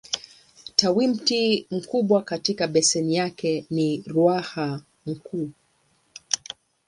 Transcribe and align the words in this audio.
Tawimto 0.75 1.65
mkubwa 1.71 2.21
katika 2.21 2.67
beseni 2.67 3.15
yake 3.15 3.65
ni 3.69 4.03
Ruaha 4.07 4.81
Mkuu. 5.05 5.51